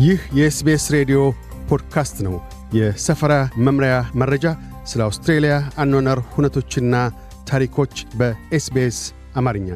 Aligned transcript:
ይህ 0.00 0.20
የኤስቤስ 0.36 0.84
ሬዲዮ 0.94 1.18
ፖድካስት 1.68 2.16
ነው። 2.26 2.34
የሰፈራ 2.74 3.32
መምሪያ 3.66 3.94
መረጃ፣ 4.14 4.44
ስለ 4.90 5.00
አውስትሬልያ 5.06 5.54
አኗነር 5.76 6.18
ሁነቶችና 6.32 6.94
ታሪኮች 7.48 7.94
በኤስቤስ 8.18 8.98
አማርኛ። 9.36 9.68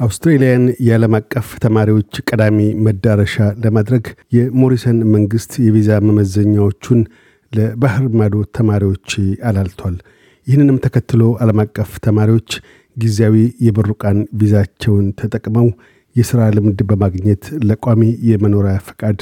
አውስትሬልያን 0.00 0.64
የዓለም 0.86 1.14
አቀፍ 1.18 1.48
ተማሪዎች 1.64 2.20
ቀዳሚ 2.28 2.58
መዳረሻ 2.86 3.36
ለማድረግ 3.64 4.04
የሞሪሰን 4.32 4.98
መንግሥት 5.14 5.54
የቪዛ 5.66 6.00
መመዘኛዎቹን 6.06 7.00
ለባህር 7.52 8.08
ማዶ 8.20 8.42
ተማሪዎች 8.58 9.08
አላልቷል። 9.48 9.96
ይህንንም 10.46 10.82
ተከትሎ 10.84 11.22
ዓለም 11.42 11.60
አቀፍ 11.64 11.92
ተማሪዎች 12.06 12.50
ጊዜያዊ 12.96 13.36
የምሩቃን 13.66 14.20
ቪዛቸውን 14.40 15.06
ተጠቅመው 15.20 15.66
የሥራ 16.16 16.40
ልምድ 16.54 16.80
በማግኘት 16.88 17.44
ለቋሚ 17.68 18.02
የመኖሪያ 18.30 18.76
ፈቃድ 18.88 19.20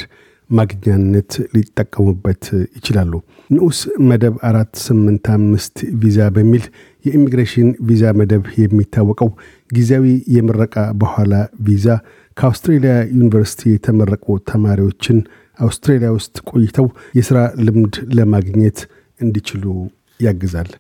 ማግኛነት 0.50 1.32
ሊጠቀሙበት 1.54 2.44
ይችላሉ። 2.76 3.12
ንዑስ 3.50 3.78
መደብ 4.08 4.36
አራት 4.48 4.72
ስምንት 4.84 5.26
አምስት 5.34 5.74
ቪዛ 6.02 6.28
በሚል 6.36 6.64
የኢሚግሬሽን 7.04 7.68
ቪዛ 7.88 8.12
መደብ 8.20 8.44
የሚታወቀው 8.62 9.30
ጊዜያዊ 9.70 10.06
የምረቃ 10.36 10.74
በኋላ 11.02 11.34
ቪዛ 11.66 11.86
ከአውስትሬልያ 12.36 12.94
ዩኒቨርሲቲ 13.12 13.62
የተመረቁ 13.72 14.36
ተማሪዎችን 14.50 15.18
አውስትሬልያ 15.58 16.10
ውስጥ 16.16 16.36
ቆይተው 16.50 16.86
የሥራ 17.18 17.38
ልምድ 17.66 17.96
ለማግኘት 18.18 18.80
እንዲችሉ 19.20 19.64
ያግዛል። 20.20 20.70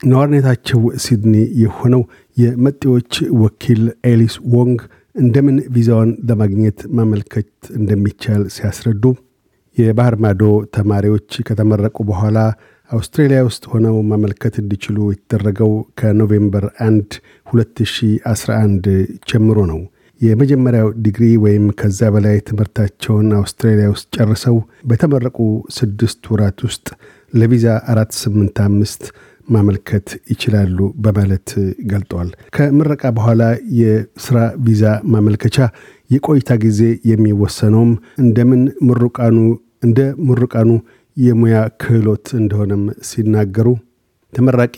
ነዋሪነታቸው 0.00 0.80
ሲድኒ 1.04 1.34
የሆነው 1.62 2.02
የመጤዎች 2.36 3.12
ወኪል 3.40 3.82
ኤሊስ 4.10 4.36
ዎንግ 4.54 4.80
እንደምን 5.14 5.56
ቪዛውን 5.74 6.10
ለማግኘት 6.28 6.80
ማመልከት 6.96 7.48
እንደሚቻል 7.78 8.42
ሲያስረዱ 8.54 9.04
የባህር 9.76 10.14
ማዶ 10.24 10.42
ተማሪዎች 10.76 11.30
ከተመረቁ 11.48 11.96
በኋላ 12.08 12.38
አውስትሬልያ 12.90 13.40
ውስጥ 13.48 13.64
ሆነው 13.72 13.96
ማመልከት 14.10 14.54
እንዲችሉ 14.62 14.96
የተደረገው 15.12 15.72
ከ 15.98 16.11
November 16.11 16.64
1 16.84 17.18
2011 17.52 18.88
ጀምሮ 19.30 19.58
ነው። 19.72 19.80
የመጀመሪያው 20.20 20.88
ዲግሪ 21.04 21.26
ወይም 21.44 21.66
ከዛ 21.80 22.10
በላይ 22.14 22.36
ትምህርታቸውን 22.48 23.28
አውስትራሊያ 23.38 23.86
ውስጥ 23.94 24.08
ጨርሰው 24.16 24.56
በተመረቁ 24.90 25.38
ስድስት 25.78 26.22
ወራት 26.32 26.58
ውስጥ 26.66 26.86
ለቪዛ 27.32 27.66
485 27.92 29.06
ማመልከት 29.50 30.08
ይችላሉ 30.32 30.78
በማለት 31.04 31.48
ገልጠዋል። 31.90 32.28
ከምረቃ 32.56 33.02
በኋላ 33.16 33.42
የስራ 33.80 34.36
ቪዛ 34.66 34.84
ማመልከቻ 35.12 35.56
የቆይታ 36.10 36.52
ጊዜ 36.64 36.80
የሚወሰነውም 37.10 37.92
እንደምን 38.22 38.62
ምሩቃኑ 38.88 39.36
እንደ 39.82 39.98
ምሩቃኑ 40.28 40.70
የሙያ 41.16 41.58
ክህሎት 41.82 42.26
እንደሆነም 42.40 42.82
ሲናገሩ 43.08 43.68
ተመራቂ 44.32 44.74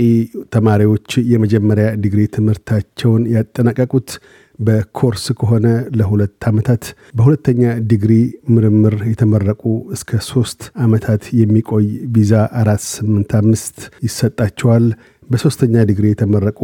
ተማሪዎች 0.54 1.08
የመጀመሪያ 1.32 1.86
ዲግሪ 2.04 2.22
ትምህርታቸውን 2.34 3.24
ያጠናቀቁት 3.34 4.10
በኮርስ 4.58 5.24
ከሆነ 5.38 5.66
ለሁለት 5.98 6.44
ዓመታት፣ 6.50 6.82
በሁለተኛ 7.14 7.62
ዲግሪ 7.90 8.12
ምርምር 8.54 8.96
የተመረቁ 9.10 9.62
እስከ 9.96 10.20
ሶስት 10.28 10.60
ዓመታት 10.84 11.22
የሚቆይ 11.40 11.86
ቪዛ 12.16 12.32
አራት 12.60 12.82
ስምንት 12.90 13.32
አምስት 13.40 13.78
ይሰጣቸዋል። 14.06 14.86
በሦስተኛ 15.30 15.74
ዲግሪ 15.90 16.06
የተመረቁ 16.10 16.60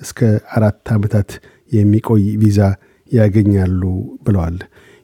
እስከ 0.00 0.18
አራት 0.56 0.90
ዓመታት 0.96 1.30
የሚቆይ 1.72 2.24
ቪዛ 2.42 2.60
ያገኛሉ 3.12 3.82
ብለዋል። 4.26 4.58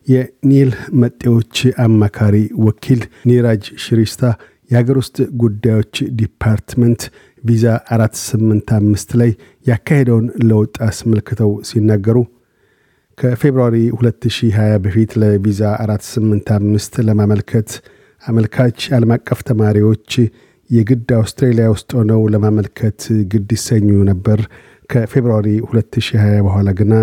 የኒል 0.07 0.71
መጤዎች 1.03 1.55
አማካሪ 1.85 2.37
ወኪል 2.65 3.01
ኒራጅ 3.29 3.65
ሽሪስታ 3.85 4.23
የሀገር 4.71 4.97
ውስጥ 5.01 5.17
ጉዳዮች 5.43 5.95
ዲፓርትመንት 6.21 7.03
ቪዛ 7.45 7.65
አራት 7.95 8.15
ስምንት 8.23 8.69
አምስት 8.77 9.11
ላይ 9.21 9.31
ያካሄደውን 9.67 10.27
ለውጥ 10.51 10.75
አስመልክተው 10.87 11.51
ሲናገሩ 11.69 12.17
ከፌብርዋሪ 13.19 13.77
2020 13.97 14.79
በፊት 14.85 15.11
ለቪዛ 15.23 15.61
485 15.83 16.97
ለማመልከት 17.09 17.69
አመልካች 18.23 18.79
ዓለም 18.97 19.13
አቀፍ 19.17 19.41
ተማሪዎች 19.49 20.11
የግድ 20.71 21.09
አውስትራሊያ 21.19 21.67
ውስጥ 21.75 21.91
ሆነው 21.99 22.21
ለማመልከት 22.35 23.01
ግድ 23.33 23.51
ይሰኙ 23.57 23.89
ነበር። 24.11 24.41
ከፌብርዋሪ 24.91 25.49
2020 25.67 26.43
በኋላ 26.47 26.71
ግና 26.81 26.95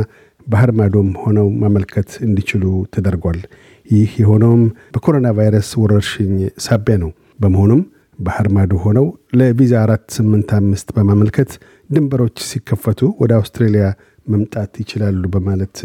ባህር 0.48 0.72
ማዶም 0.80 1.10
ሆነው 1.24 1.48
ማመልከት 1.62 2.10
እንዲችሉ 2.26 2.64
ተደርጓል። 2.94 3.40
ይህ 3.86 4.12
የሆነውም 4.22 4.64
በኮሮና 4.94 5.28
ቫይረስ 5.38 5.70
ወረርሽኝ 5.82 6.34
ሳቢያ 6.66 6.96
ነው። 7.04 7.12
በመሆኑም 7.41 7.81
ባህር 8.19 8.47
ማዶ 8.56 8.74
ሆነው 8.84 9.06
ለቪዛ 9.40 9.74
485 9.84 10.91
በማመልከት 10.97 11.52
ድንበሮች 11.90 12.38
ሲከፈቱ 12.50 13.00
ወደ 13.22 13.31
አውስትሬሊያ 13.40 13.85
መምጣት 14.28 14.74
ይችላሉ 14.81 15.24
በማለት 15.34 15.78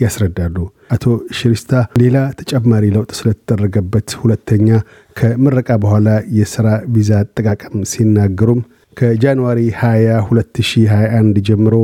ያስረዳሉ። 0.00 0.56
አቶ 0.94 1.04
ሽሪስታ 1.38 1.72
ሌላ 2.02 2.16
ተጨማሪ 2.40 2.84
ለውጥ 2.94 3.10
ስለተደረገበት 3.18 4.08
ሁለተኛ 4.20 4.68
ከምረቃ 5.16 5.68
በኋላ 5.82 6.08
የሥራ 6.38 6.66
ቪዛ 6.94 7.12
አጠቃቀም 7.22 7.84
ሲናገሩም 7.92 8.62
ከጃንዋሪ 8.96 9.60
20 9.76 10.16
2021 10.30 11.42
ጀምሮ 11.48 11.76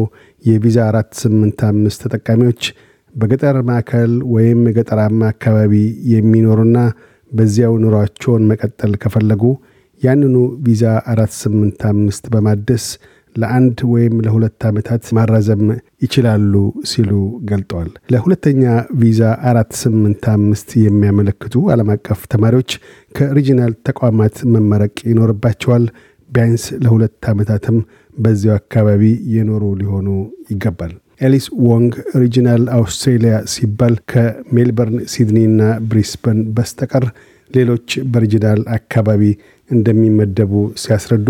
የቪዛ 0.44 0.78
485 0.90 2.02
ተጠቃሚዎች 2.04 2.62
በገጠር 3.14 3.56
ማዕከል 3.68 4.12
ወይም 4.34 4.60
ገጠራማ 4.76 5.20
አካባቢ 5.32 5.72
የሚኖሩና 6.12 6.76
በዚያው 7.32 7.74
ኑሯቸውን 7.84 8.46
መቀጠል 8.50 8.92
ከፈለጉ 9.02 9.42
ያንኑ 10.02 10.36
ቪዛ 10.64 10.82
485 11.12 12.28
በማደስ 12.32 12.84
ለአንድ 13.36 13.78
ወይም 13.92 14.14
ለሁለት 14.24 14.62
ዓመታት 14.68 15.02
ማራዘም 15.16 15.64
ይችላሉ 16.04 16.54
ሲሉ 16.90 17.10
ገልጠዋል። 17.50 17.90
ለሁለተኛ 18.12 18.62
ቪዛ 19.00 19.20
አራት 19.50 19.72
ስምንት 19.82 20.24
አምስት 20.32 20.70
የሚያመለክቱ 20.84 21.62
ዓለም 21.74 21.90
አቀፍ 21.94 22.22
ተማሪዎች 22.34 22.72
ከሪጂናል 23.14 23.74
ተቋማት 23.88 24.38
መመረቅ 24.54 24.96
ይኖርባቸዋል። 25.10 25.84
ቢያንስ 26.30 26.64
ለሁለት 26.84 27.22
ዓመታትም 27.30 27.78
በዚያው 28.16 28.58
አካባቢ 28.58 29.04
የኖሩ 29.34 29.64
ሊሆኑ 29.80 30.08
ይገባል። 30.52 30.92
ኤሊስ 31.20 31.46
ዎንግ 31.66 31.92
regional 32.22 32.62
አውስትሬሊያ 32.76 33.34
ሲባል 33.52 33.94
ከሜልበርን፣ 34.10 34.98
ሲድኒ 35.12 35.38
እና 35.48 35.60
ብሪስበን 35.88 36.38
በስተቀር 36.56 37.04
ሌሎች 37.50 37.88
በ 38.12 38.22
regional 38.22 38.60
አካባቢ 38.76 39.22
እንደሚመደቡ 39.70 40.52
ሲያስረዱ 40.82 41.26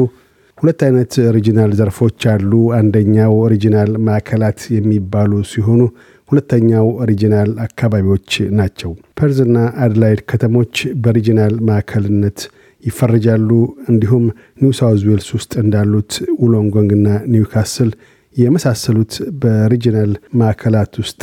ሁለት 0.58 0.80
አይነት 0.86 1.12
regional 1.28 1.70
ዘርፎች 1.78 2.22
አሉ። 2.32 2.50
አንደኛው 2.78 3.34
regional 3.44 3.91
ማዕከላት 4.06 4.60
የሚባሉ 4.76 5.42
ሲሆኑ 5.52 5.80
ሁለተኛው 6.28 6.86
regional 7.03 7.50
አካባቢዎች 7.64 8.30
ናቸው። 8.58 8.90
ፐርዝና 9.20 9.56
አድላይድ 9.84 10.20
ከተሞች 10.30 10.74
በ 11.03 11.13
regional 11.13 11.54
ማዕከልነት 11.68 12.40
ይፈረጃሉ። 12.84 13.48
እንዲሁም 13.90 14.24
ኒው 14.60 14.72
ሳውዝ 14.78 15.02
ዌልስ 15.08 15.28
ውስጥ 15.36 15.52
እንዳሉት 15.62 16.12
ውሎንጎንግና 16.42 17.06
ኒውካስል 17.32 17.90
የመሳሰሉት 18.36 19.12
በሪጂናል 19.42 20.12
ማዕከላት 20.41 20.92
ውስጥ 21.02 21.22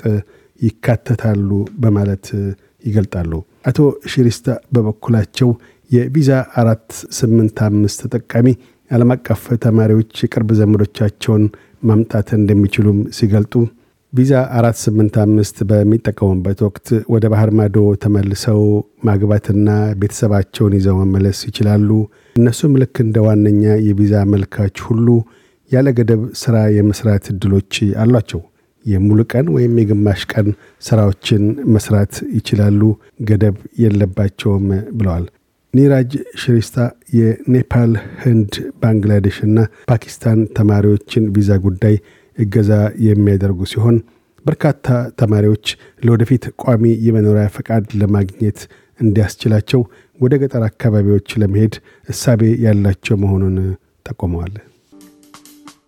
ይካተታሉ 0.62 1.50
በማለት 1.80 2.26
ይገልጣሉ። 2.84 3.32
አቶ 3.68 3.78
ሽሪስታ 4.12 4.48
በበኩላቸው 4.74 5.50
የቪዛ 5.92 6.32
አራት 6.62 6.88
ስምንት 7.18 7.58
አምስት 7.68 8.00
ተጠቃሚ 8.06 8.48
ዓለም 8.92 9.10
አቀፍ 9.16 9.44
ተማሪዎች 9.66 10.12
የቅርብ 10.24 10.50
ዘመዶቻቸውን 10.60 11.44
ማምጣት 11.84 12.30
እንደሚችሉም 12.38 13.00
ሲገልጡ 13.18 13.54
ቪዛ 14.14 14.34
አራት 14.58 14.78
ስምንት 14.84 15.16
አምስት 15.24 15.58
በሚጠቀሙበት 15.70 16.60
ወቅት 16.68 16.88
ወደ 17.14 17.26
ባህር 17.34 17.50
ማዶ 17.58 17.78
ተመልሰው 18.04 18.62
ማግባትና 19.08 19.68
ቤተሰባቸውን 20.02 20.76
ይዘው 20.78 20.96
መመለስ 21.02 21.40
ይችላሉ። 21.50 21.90
እነሱም 22.36 22.78
ልክ 22.82 22.96
እንደ 23.06 23.18
ዋነኛ 23.26 23.64
የቪዛ 23.88 24.14
አመልካች 24.24 24.78
ሁሉ 24.88 25.08
ያለ 25.72 25.88
ገደብ 25.98 26.22
ሥራ 26.42 26.58
የመስራት 26.76 27.26
እድሎች 27.34 27.74
አሏቸው። 28.04 28.42
የሙሉ 28.86 29.20
ቀን 29.32 29.46
ወይም 29.56 29.74
የግማሽ 29.80 30.22
ቀን 30.34 30.48
ሥራዎችን 30.84 31.44
መስራት 31.74 32.14
ይችላሉ። 32.38 32.82
ገደብ 33.30 33.56
የለባቸውም 33.84 34.68
ብለዋል። 34.98 35.26
ኒራጅ 35.74 36.12
ሽሪስታ 36.42 36.78
የኔፓል፣ 37.18 37.92
ህንድ፣ 38.22 38.54
ባንግላዴሽ 38.82 39.38
እና 39.48 39.58
ፓኪስታን 39.90 40.40
ተማሪዎችን 40.58 41.26
ቪዛ 41.36 41.58
ጉዳይ 41.66 41.96
እገዛ 42.38 42.72
የሚያደርጉ 43.08 43.60
ሲሆን 43.72 43.98
በርካታ 44.46 44.88
ተማሪዎች 45.22 45.66
ለወደፊት 46.04 46.44
ቋሚ 46.64 46.84
የመኖሪያ 47.06 47.46
ፈቃድ 47.56 47.86
ለማግኘት 48.02 48.60
እንዲያስችላቸው 49.00 49.82
ወደ 50.20 50.34
ገጠር 50.44 50.64
አካባቢዎች 50.70 51.38
ለመሄድ 51.42 51.74
እሳቤ 52.10 52.42
ያላቸው 52.66 53.18
መሆኑን 53.24 53.58
ጠቁመዋል። 54.06 54.56